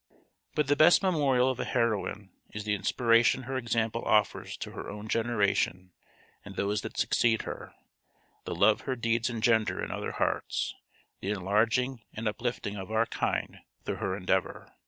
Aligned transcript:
But 0.55 0.65
the 0.65 0.75
best 0.75 1.03
memorial 1.03 1.51
of 1.51 1.59
a 1.59 1.63
heroine 1.63 2.31
is 2.49 2.63
the 2.63 2.73
inspiration 2.73 3.43
her 3.43 3.55
example 3.55 4.03
offers 4.03 4.57
to 4.57 4.71
her 4.71 4.89
own 4.89 5.07
generation 5.07 5.91
and 6.43 6.55
those 6.55 6.81
that 6.81 6.97
succeed 6.97 7.43
her, 7.43 7.75
the 8.45 8.55
love 8.55 8.81
her 8.81 8.95
deeds 8.95 9.29
engender 9.29 9.79
in 9.79 9.91
other 9.91 10.13
hearts, 10.13 10.73
the 11.19 11.29
enlarging 11.29 12.01
and 12.15 12.27
uplifting 12.27 12.77
of 12.77 12.89
our 12.89 13.05
kind 13.05 13.59
through 13.85 13.97
her 13.97 14.17
endeavour. 14.17 14.73